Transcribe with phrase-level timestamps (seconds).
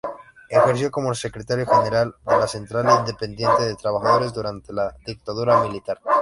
[0.49, 5.99] Ejerció como secretario general de la Central Independiente de Trabajadores durante la dictadura militar.